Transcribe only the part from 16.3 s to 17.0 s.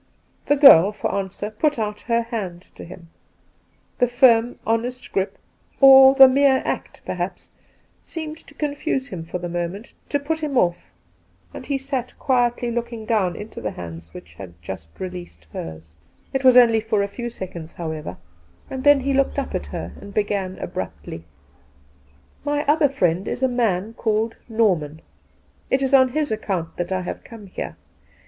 It was only 214 Two Christmas Days